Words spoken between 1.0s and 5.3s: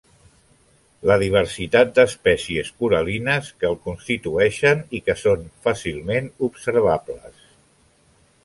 La diversitat d'espècies coral·lines que el constitueixen i que